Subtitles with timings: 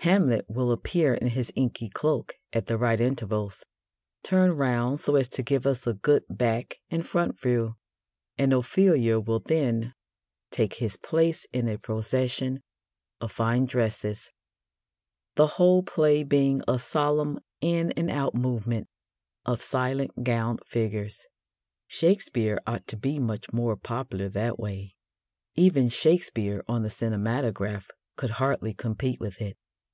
[0.00, 3.64] Hamlet will appear in his inky cloak at the right intervals,
[4.22, 7.76] turn round so as to give us a good back and front view,
[8.36, 9.94] and Ophelia will then
[10.50, 12.60] take his place in a procession
[13.22, 14.30] of fine dresses,
[15.36, 18.86] the whole play being a solemn in and out movement
[19.46, 21.24] of silent gowned figures.
[21.86, 24.96] Shakespeare ought to be much more popular that way.
[25.54, 29.56] Even Shakespeare on the cinematograph could hardly compete with it.